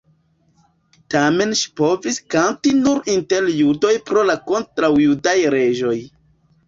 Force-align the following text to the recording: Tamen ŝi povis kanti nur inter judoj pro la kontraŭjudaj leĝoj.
Tamen 1.13 1.51
ŝi 1.59 1.67
povis 1.81 2.17
kanti 2.35 2.73
nur 2.79 3.11
inter 3.17 3.51
judoj 3.59 3.95
pro 4.09 4.25
la 4.31 4.39
kontraŭjudaj 4.49 5.37
leĝoj. 5.57 5.97